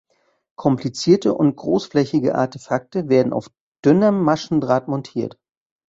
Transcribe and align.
Komplizierte 0.57 1.31
und 1.35 1.55
großflächige 1.57 2.33
Artefakte 2.33 3.07
werden 3.07 3.33
auf 3.33 3.51
dünnem 3.85 4.23
Maschendraht 4.23 4.87
montiert. 4.87 5.37